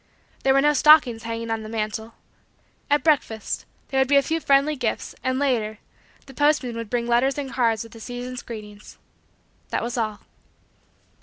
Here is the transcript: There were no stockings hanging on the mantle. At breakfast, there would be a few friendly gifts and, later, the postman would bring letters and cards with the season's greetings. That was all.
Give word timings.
There 0.41 0.55
were 0.55 0.61
no 0.61 0.73
stockings 0.73 1.21
hanging 1.21 1.51
on 1.51 1.61
the 1.61 1.69
mantle. 1.69 2.15
At 2.89 3.03
breakfast, 3.03 3.67
there 3.89 4.01
would 4.01 4.07
be 4.07 4.15
a 4.17 4.23
few 4.23 4.39
friendly 4.39 4.75
gifts 4.75 5.13
and, 5.23 5.37
later, 5.37 5.77
the 6.25 6.33
postman 6.33 6.75
would 6.75 6.89
bring 6.89 7.05
letters 7.05 7.37
and 7.37 7.53
cards 7.53 7.83
with 7.83 7.91
the 7.91 7.99
season's 7.99 8.41
greetings. 8.41 8.97
That 9.69 9.83
was 9.83 9.99
all. 9.99 10.21